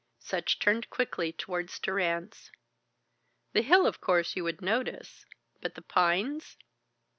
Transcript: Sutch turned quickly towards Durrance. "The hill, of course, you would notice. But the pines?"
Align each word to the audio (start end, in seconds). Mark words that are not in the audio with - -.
Sutch 0.17 0.57
turned 0.57 0.89
quickly 0.89 1.31
towards 1.31 1.77
Durrance. 1.77 2.49
"The 3.53 3.61
hill, 3.61 3.85
of 3.85 4.01
course, 4.01 4.35
you 4.35 4.43
would 4.43 4.59
notice. 4.59 5.27
But 5.61 5.75
the 5.75 5.83
pines?" 5.83 6.57